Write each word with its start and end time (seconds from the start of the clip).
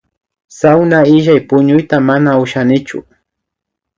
Sawna 0.59 0.99
illak 1.15 1.41
puñuyta 1.49 1.97
mana 2.07 2.31
ushanichu 2.43 2.99